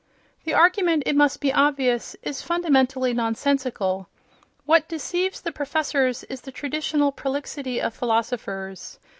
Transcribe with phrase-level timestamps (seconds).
[0.45, 4.09] The argument, it must be obvious, is fundamentally nonsensical.
[4.65, 8.97] What deceives the professors is the traditional prolixity of philosophers.